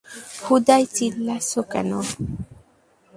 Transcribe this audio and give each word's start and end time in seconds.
হুদাই 0.43 0.83
চিল্লাছো 0.95 1.61
কেন? 1.71 1.91